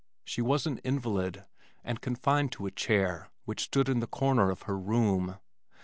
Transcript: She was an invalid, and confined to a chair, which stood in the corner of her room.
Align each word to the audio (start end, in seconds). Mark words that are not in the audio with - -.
She 0.25 0.41
was 0.41 0.65
an 0.65 0.79
invalid, 0.79 1.45
and 1.83 2.01
confined 2.01 2.51
to 2.53 2.65
a 2.65 2.71
chair, 2.71 3.29
which 3.45 3.61
stood 3.65 3.87
in 3.87 3.99
the 3.99 4.07
corner 4.07 4.49
of 4.49 4.63
her 4.63 4.75
room. 4.75 5.37